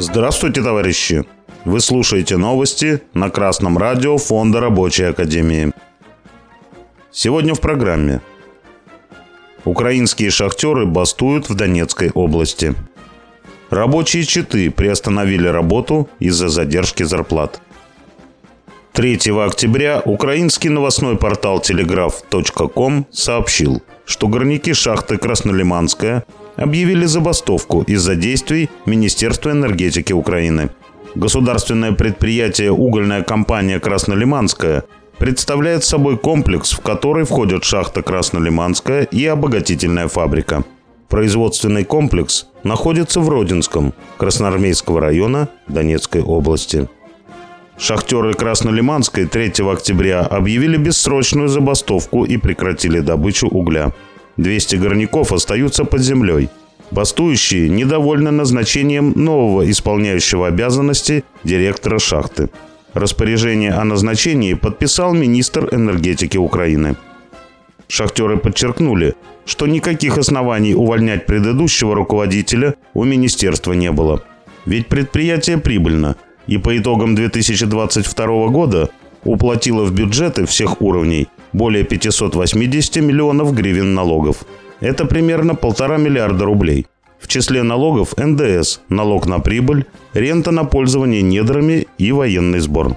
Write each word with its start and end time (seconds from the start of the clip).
Здравствуйте, 0.00 0.62
товарищи! 0.62 1.24
Вы 1.64 1.80
слушаете 1.80 2.36
новости 2.36 3.02
на 3.14 3.30
Красном 3.30 3.76
радио 3.76 4.16
Фонда 4.16 4.60
Рабочей 4.60 5.02
Академии. 5.02 5.72
Сегодня 7.10 7.52
в 7.52 7.60
программе. 7.60 8.20
Украинские 9.64 10.30
шахтеры 10.30 10.86
бастуют 10.86 11.50
в 11.50 11.56
Донецкой 11.56 12.12
области. 12.14 12.76
Рабочие 13.70 14.22
читы 14.22 14.70
приостановили 14.70 15.48
работу 15.48 16.08
из-за 16.20 16.48
задержки 16.48 17.02
зарплат. 17.02 17.60
3 18.92 19.18
октября 19.44 20.00
украинский 20.04 20.70
новостной 20.70 21.16
портал 21.16 21.58
telegraph.com 21.58 23.06
сообщил, 23.10 23.82
что 24.04 24.28
горняки 24.28 24.74
шахты 24.74 25.18
Краснолиманская 25.18 26.24
объявили 26.58 27.06
забастовку 27.06 27.82
из-за 27.82 28.16
действий 28.16 28.68
Министерства 28.84 29.50
энергетики 29.50 30.12
Украины. 30.12 30.68
Государственное 31.14 31.92
предприятие 31.92 32.72
«Угольная 32.72 33.22
компания 33.22 33.80
Краснолиманская» 33.80 34.84
представляет 35.18 35.84
собой 35.84 36.18
комплекс, 36.18 36.72
в 36.72 36.80
который 36.80 37.24
входят 37.24 37.64
шахта 37.64 38.02
Краснолиманская 38.02 39.04
и 39.04 39.24
обогатительная 39.24 40.08
фабрика. 40.08 40.64
Производственный 41.08 41.84
комплекс 41.84 42.46
находится 42.64 43.20
в 43.20 43.28
Родинском, 43.28 43.94
Красноармейского 44.18 45.00
района 45.00 45.48
Донецкой 45.66 46.22
области. 46.22 46.88
Шахтеры 47.78 48.34
Краснолиманской 48.34 49.26
3 49.26 49.52
октября 49.72 50.20
объявили 50.20 50.76
бессрочную 50.76 51.48
забастовку 51.48 52.24
и 52.24 52.36
прекратили 52.36 52.98
добычу 52.98 53.46
угля. 53.46 53.92
200 54.38 54.76
горняков 54.76 55.32
остаются 55.32 55.84
под 55.84 56.00
землей. 56.00 56.48
Бастующие 56.90 57.68
недовольны 57.68 58.30
назначением 58.30 59.12
нового 59.14 59.70
исполняющего 59.70 60.46
обязанности 60.46 61.24
директора 61.44 61.98
шахты. 61.98 62.48
Распоряжение 62.94 63.72
о 63.72 63.84
назначении 63.84 64.54
подписал 64.54 65.12
министр 65.12 65.68
энергетики 65.72 66.38
Украины. 66.38 66.96
Шахтеры 67.88 68.38
подчеркнули, 68.38 69.14
что 69.44 69.66
никаких 69.66 70.16
оснований 70.16 70.74
увольнять 70.74 71.26
предыдущего 71.26 71.94
руководителя 71.94 72.74
у 72.94 73.04
министерства 73.04 73.74
не 73.74 73.92
было. 73.92 74.22
Ведь 74.64 74.88
предприятие 74.88 75.58
прибыльно, 75.58 76.16
и 76.46 76.58
по 76.58 76.76
итогам 76.76 77.14
2022 77.14 78.48
года 78.48 78.90
уплатило 79.24 79.84
в 79.84 79.92
бюджеты 79.92 80.46
всех 80.46 80.80
уровней 80.80 81.28
более 81.52 81.84
580 81.84 82.96
миллионов 82.96 83.54
гривен 83.54 83.94
налогов. 83.94 84.44
Это 84.80 85.04
примерно 85.04 85.54
полтора 85.54 85.96
миллиарда 85.96 86.44
рублей. 86.44 86.86
В 87.18 87.26
числе 87.26 87.62
налогов 87.62 88.16
НДС, 88.16 88.80
налог 88.88 89.26
на 89.26 89.40
прибыль, 89.40 89.86
рента 90.14 90.50
на 90.50 90.64
пользование 90.64 91.22
недрами 91.22 91.88
и 91.98 92.12
военный 92.12 92.60
сбор. 92.60 92.96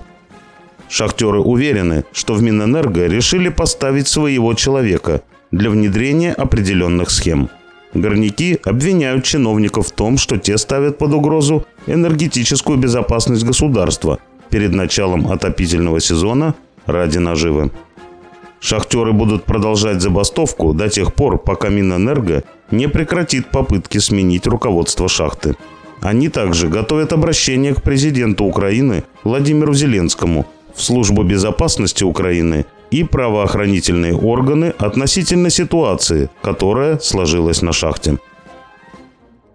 Шахтеры 0.90 1.40
уверены, 1.40 2.04
что 2.12 2.34
в 2.34 2.44
Минэнерго 2.44 3.08
решили 3.08 3.50
поставить 3.50 4.08
своего 4.08 4.54
человека 4.54 5.22
для 5.50 5.70
внедрения 5.70 6.34
определенных 6.34 7.10
схем. 7.10 7.50
Горняки 7.94 8.58
обвиняют 8.64 9.26
чиновников 9.26 9.88
в 9.88 9.92
том, 9.92 10.18
что 10.18 10.38
те 10.38 10.58
ставят 10.58 10.98
под 10.98 11.14
угрозу 11.14 11.66
энергетическую 11.88 12.78
безопасность 12.78 13.44
государства 13.44 14.20
перед 14.52 14.74
началом 14.74 15.32
отопительного 15.32 16.00
сезона 16.00 16.54
ради 16.86 17.18
наживы. 17.18 17.72
Шахтеры 18.60 19.12
будут 19.12 19.46
продолжать 19.46 20.02
забастовку 20.02 20.74
до 20.74 20.88
тех 20.88 21.16
пор, 21.16 21.40
пока 21.40 21.70
Минэнерго 21.70 22.44
не 22.70 22.88
прекратит 22.88 23.50
попытки 23.50 23.98
сменить 23.98 24.46
руководство 24.46 25.10
шахты. 25.10 25.56
Они 26.00 26.30
также 26.30 26.68
готовят 26.68 27.14
обращение 27.14 27.74
к 27.74 27.82
президенту 27.82 28.44
Украины 28.44 29.04
Владимиру 29.24 29.74
Зеленскому 29.74 30.46
в 30.76 30.82
Службу 30.82 31.24
безопасности 31.24 32.04
Украины 32.04 32.66
и 32.92 33.04
правоохранительные 33.04 34.16
органы 34.16 34.74
относительно 34.78 35.50
ситуации, 35.50 36.30
которая 36.42 37.00
сложилась 37.00 37.62
на 37.62 37.72
шахте. 37.72 38.18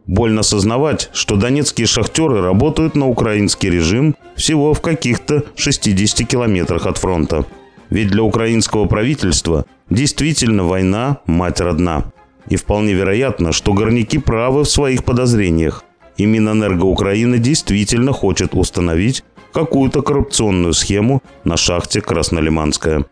Больно 0.06 0.42
сознавать, 0.42 1.10
что 1.12 1.36
донецкие 1.36 1.86
шахтеры 1.86 2.40
работают 2.40 2.94
на 2.94 3.08
украинский 3.08 3.70
режим 3.70 4.14
всего 4.36 4.72
в 4.72 4.80
каких-то 4.80 5.42
60 5.56 6.26
километрах 6.28 6.86
от 6.86 6.98
фронта. 6.98 7.44
Ведь 7.90 8.08
для 8.08 8.22
украинского 8.22 8.86
правительства 8.86 9.66
действительно 9.90 10.64
война– 10.64 11.18
мать 11.26 11.60
родна. 11.60 12.04
И 12.48 12.56
вполне 12.56 12.92
вероятно, 12.92 13.52
что 13.52 13.72
горняки 13.72 14.18
правы 14.18 14.62
в 14.62 14.70
своих 14.70 15.04
подозрениях. 15.04 15.84
И 16.16 16.24
Минэнерго 16.24 16.84
Украины 16.84 17.38
действительно 17.38 18.12
хочет 18.12 18.54
установить 18.54 19.24
какую-то 19.52 20.02
коррупционную 20.02 20.72
схему 20.72 21.22
на 21.44 21.56
шахте 21.56 22.00
Краснолиманская. 22.00 23.06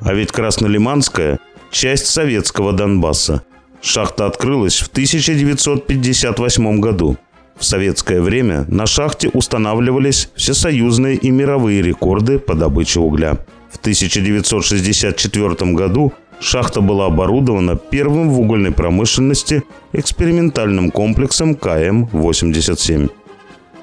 А 0.00 0.12
ведь 0.12 0.32
Краснолиманская– 0.32 1.38
часть 1.70 2.06
советского 2.06 2.72
Донбасса. 2.72 3.44
Шахта 3.82 4.26
открылась 4.26 4.78
в 4.78 4.88
1958 4.88 6.80
году. 6.80 7.16
В 7.56 7.64
советское 7.64 8.20
время 8.20 8.64
на 8.68 8.86
шахте 8.86 9.28
устанавливались 9.32 10.30
всесоюзные 10.34 11.16
и 11.16 11.30
мировые 11.30 11.82
рекорды 11.82 12.38
по 12.38 12.54
добыче 12.54 13.00
угля. 13.00 13.38
В 13.70 13.76
1964 13.78 15.72
году 15.72 16.12
шахта 16.40 16.80
была 16.80 17.06
оборудована 17.06 17.76
первым 17.76 18.30
в 18.30 18.40
угольной 18.40 18.72
промышленности 18.72 19.62
экспериментальным 19.92 20.90
комплексом 20.90 21.54
КМ-87. 21.54 23.10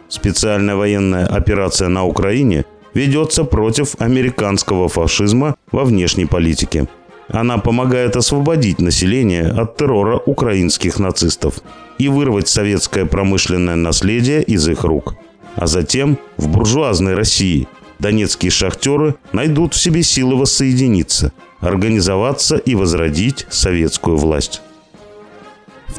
Специальная 0.09 0.75
военная 0.75 1.27
операция 1.27 1.87
на 1.87 2.05
Украине 2.05 2.65
ведется 2.93 3.43
против 3.43 3.95
американского 3.99 4.89
фашизма 4.89 5.55
во 5.71 5.83
внешней 5.83 6.25
политике. 6.25 6.87
Она 7.29 7.57
помогает 7.57 8.15
освободить 8.15 8.79
население 8.79 9.47
от 9.47 9.77
террора 9.77 10.17
украинских 10.25 10.99
нацистов 10.99 11.55
и 11.97 12.07
вырвать 12.07 12.47
советское 12.47 13.05
промышленное 13.05 13.75
наследие 13.75 14.43
из 14.43 14.67
их 14.67 14.83
рук. 14.83 15.15
А 15.55 15.67
затем 15.67 16.17
в 16.37 16.47
буржуазной 16.47 17.15
России 17.15 17.67
донецкие 17.99 18.51
шахтеры 18.51 19.15
найдут 19.33 19.73
в 19.73 19.81
себе 19.81 20.03
силы 20.03 20.35
воссоединиться, 20.35 21.33
организоваться 21.59 22.57
и 22.57 22.75
возродить 22.75 23.45
советскую 23.49 24.17
власть. 24.17 24.61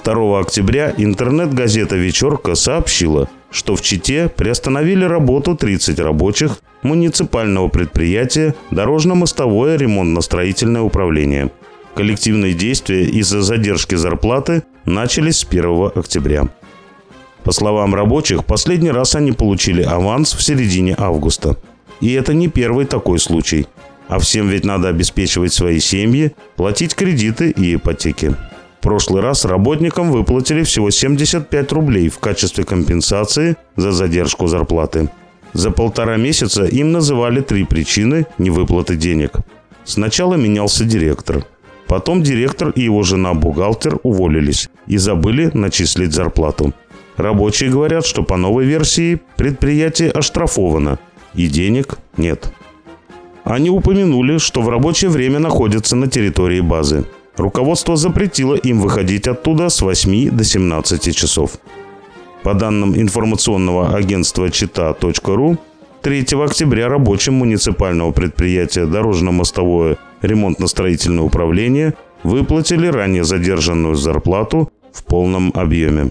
2 0.04 0.40
октября 0.40 0.94
интернет-газета 0.96 1.96
«Вечерка» 1.96 2.54
сообщила, 2.54 3.28
что 3.50 3.76
в 3.76 3.82
Чите 3.82 4.28
приостановили 4.28 5.04
работу 5.04 5.56
30 5.56 5.98
рабочих 6.00 6.58
муниципального 6.82 7.68
предприятия 7.68 8.54
«Дорожно-мостовое 8.70 9.76
ремонтно-строительное 9.76 10.82
управление». 10.82 11.50
Коллективные 11.94 12.54
действия 12.54 13.04
из-за 13.04 13.42
задержки 13.42 13.96
зарплаты 13.96 14.62
начались 14.84 15.38
с 15.38 15.44
1 15.44 15.90
октября. 15.94 16.48
По 17.42 17.52
словам 17.52 17.94
рабочих, 17.94 18.44
последний 18.44 18.90
раз 18.90 19.14
они 19.14 19.32
получили 19.32 19.82
аванс 19.82 20.34
в 20.34 20.42
середине 20.42 20.94
августа. 20.98 21.56
И 22.00 22.12
это 22.12 22.34
не 22.34 22.48
первый 22.48 22.84
такой 22.84 23.18
случай. 23.18 23.66
А 24.06 24.18
всем 24.18 24.48
ведь 24.48 24.64
надо 24.64 24.88
обеспечивать 24.88 25.52
свои 25.52 25.80
семьи, 25.80 26.34
платить 26.56 26.94
кредиты 26.94 27.50
и 27.50 27.74
ипотеки. 27.74 28.34
В 28.78 28.80
прошлый 28.80 29.22
раз 29.22 29.44
работникам 29.44 30.12
выплатили 30.12 30.62
всего 30.62 30.90
75 30.90 31.72
рублей 31.72 32.08
в 32.08 32.18
качестве 32.18 32.64
компенсации 32.64 33.56
за 33.76 33.90
задержку 33.90 34.46
зарплаты. 34.46 35.10
За 35.52 35.72
полтора 35.72 36.16
месяца 36.16 36.64
им 36.64 36.92
называли 36.92 37.40
три 37.40 37.64
причины 37.64 38.26
невыплаты 38.38 38.94
денег. 38.94 39.38
Сначала 39.84 40.34
менялся 40.34 40.84
директор. 40.84 41.44
Потом 41.88 42.22
директор 42.22 42.70
и 42.70 42.82
его 42.82 43.02
жена-бухгалтер 43.02 43.98
уволились 44.04 44.68
и 44.86 44.96
забыли 44.96 45.50
начислить 45.54 46.12
зарплату. 46.12 46.72
Рабочие 47.16 47.70
говорят, 47.70 48.06
что 48.06 48.22
по 48.22 48.36
новой 48.36 48.64
версии 48.64 49.20
предприятие 49.36 50.10
оштрафовано 50.10 51.00
и 51.34 51.48
денег 51.48 51.98
нет. 52.16 52.52
Они 53.42 53.70
упомянули, 53.70 54.38
что 54.38 54.60
в 54.60 54.68
рабочее 54.68 55.10
время 55.10 55.40
находятся 55.40 55.96
на 55.96 56.06
территории 56.06 56.60
базы. 56.60 57.06
Руководство 57.38 57.96
запретило 57.96 58.56
им 58.56 58.80
выходить 58.80 59.28
оттуда 59.28 59.68
с 59.68 59.80
8 59.80 60.30
до 60.30 60.42
17 60.42 61.16
часов. 61.16 61.52
По 62.42 62.52
данным 62.54 62.96
информационного 62.96 63.96
агентства 63.96 64.50
чита.ру, 64.50 65.56
3 66.02 66.26
октября 66.44 66.88
рабочим 66.88 67.34
муниципального 67.34 68.10
предприятия 68.10 68.86
«Дорожно-мостовое 68.86 69.98
ремонтно-строительное 70.20 71.22
управление» 71.22 71.94
выплатили 72.24 72.88
ранее 72.88 73.22
задержанную 73.22 73.94
зарплату 73.94 74.72
в 74.92 75.04
полном 75.04 75.52
объеме. 75.54 76.10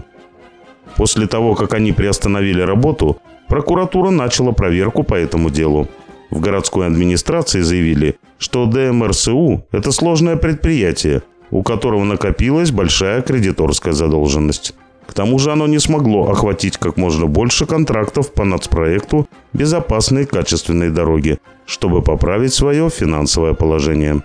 После 0.96 1.26
того, 1.26 1.54
как 1.54 1.74
они 1.74 1.92
приостановили 1.92 2.62
работу, 2.62 3.18
прокуратура 3.48 4.08
начала 4.08 4.52
проверку 4.52 5.02
по 5.02 5.14
этому 5.14 5.50
делу. 5.50 5.88
В 6.30 6.40
городской 6.40 6.86
администрации 6.86 7.60
заявили, 7.62 8.16
что 8.38 8.66
ДМРСУ– 8.66 9.64
это 9.72 9.92
сложное 9.92 10.36
предприятие, 10.36 11.22
у 11.50 11.62
которого 11.62 12.04
накопилась 12.04 12.70
большая 12.70 13.22
кредиторская 13.22 13.94
задолженность. 13.94 14.74
К 15.06 15.14
тому 15.14 15.38
же 15.38 15.52
оно 15.52 15.66
не 15.66 15.78
смогло 15.78 16.30
охватить 16.30 16.76
как 16.76 16.98
можно 16.98 17.26
больше 17.26 17.64
контрактов 17.64 18.30
по 18.32 18.44
нацпроекту 18.44 19.26
«Безопасные 19.54 20.26
качественные 20.26 20.90
дороги», 20.90 21.38
чтобы 21.64 22.02
поправить 22.02 22.52
свое 22.52 22.90
финансовое 22.90 23.54
положение. 23.54 24.22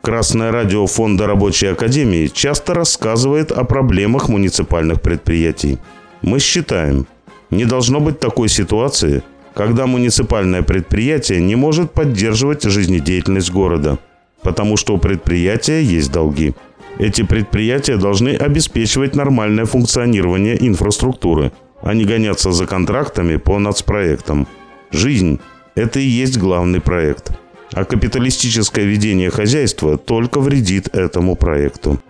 Красное 0.00 0.50
радио 0.50 0.86
Фонда 0.86 1.26
Рабочей 1.26 1.66
Академии 1.66 2.28
часто 2.28 2.72
рассказывает 2.72 3.52
о 3.52 3.64
проблемах 3.64 4.28
муниципальных 4.30 5.02
предприятий. 5.02 5.78
Мы 6.22 6.40
считаем, 6.40 7.06
не 7.50 7.66
должно 7.66 8.00
быть 8.00 8.20
такой 8.20 8.48
ситуации, 8.48 9.22
когда 9.54 9.86
муниципальное 9.86 10.62
предприятие 10.62 11.40
не 11.40 11.56
может 11.56 11.92
поддерживать 11.92 12.64
жизнедеятельность 12.64 13.50
города, 13.50 13.98
потому 14.42 14.76
что 14.76 14.94
у 14.94 14.98
предприятия 14.98 15.82
есть 15.82 16.12
долги. 16.12 16.54
Эти 16.98 17.22
предприятия 17.22 17.96
должны 17.96 18.30
обеспечивать 18.30 19.16
нормальное 19.16 19.64
функционирование 19.64 20.56
инфраструктуры, 20.66 21.52
а 21.82 21.94
не 21.94 22.04
гоняться 22.04 22.52
за 22.52 22.66
контрактами 22.66 23.36
по 23.36 23.58
нацпроектам. 23.58 24.46
Жизнь– 24.90 25.40
это 25.74 25.98
и 25.98 26.06
есть 26.06 26.38
главный 26.38 26.80
проект– 26.80 27.32
а 27.74 27.84
капиталистическое 27.84 28.84
ведение 28.84 29.30
хозяйства 29.30 29.98
только 29.98 30.38
вредит 30.40 30.94
этому 30.94 31.34
проекту. 31.34 32.00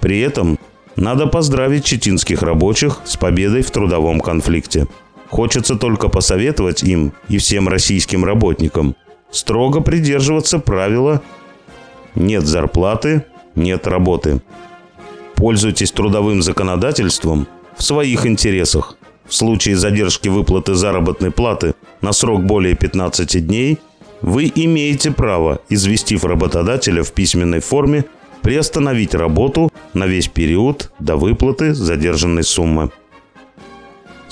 При 0.00 0.20
этом 0.20 0.58
надо 0.96 1.26
поздравить 1.26 1.84
читинских 1.84 2.42
рабочих 2.42 3.00
с 3.04 3.16
победой 3.16 3.62
в 3.62 3.70
трудовом 3.70 4.20
конфликте. 4.20 4.88
Хочется 5.32 5.76
только 5.76 6.10
посоветовать 6.10 6.82
им 6.82 7.14
и 7.30 7.38
всем 7.38 7.66
российским 7.66 8.22
работникам 8.22 8.94
строго 9.30 9.80
придерживаться 9.80 10.58
правила 10.58 11.22
«нет 12.14 12.44
зарплаты, 12.44 13.24
нет 13.54 13.86
работы». 13.86 14.42
Пользуйтесь 15.34 15.90
трудовым 15.90 16.42
законодательством 16.42 17.48
в 17.78 17.82
своих 17.82 18.26
интересах. 18.26 18.98
В 19.24 19.32
случае 19.32 19.76
задержки 19.76 20.28
выплаты 20.28 20.74
заработной 20.74 21.30
платы 21.30 21.72
на 22.02 22.12
срок 22.12 22.44
более 22.44 22.74
15 22.74 23.46
дней– 23.46 23.78
вы 24.20 24.52
имеете 24.54 25.10
право, 25.10 25.62
известив 25.70 26.24
работодателя 26.24 27.02
в 27.02 27.10
письменной 27.12 27.60
форме, 27.60 28.04
приостановить 28.42 29.14
работу 29.14 29.72
на 29.94 30.06
весь 30.06 30.28
период 30.28 30.92
до 31.00 31.16
выплаты 31.16 31.74
задержанной 31.74 32.44
суммы. 32.44 32.90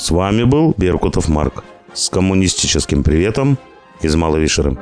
С 0.00 0.10
вами 0.10 0.44
был 0.44 0.74
Беркутов 0.78 1.28
Марк 1.28 1.62
с 1.92 2.08
коммунистическим 2.08 3.02
приветом 3.02 3.58
из 4.00 4.16
Маловишеры. 4.16 4.78